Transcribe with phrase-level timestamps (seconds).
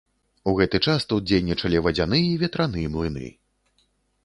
[0.51, 3.27] У гэты час тут дзейнічалі вадзяны і ветраны млыны.